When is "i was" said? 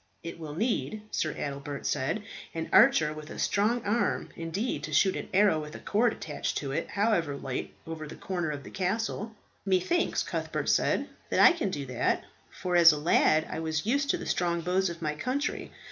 13.47-13.85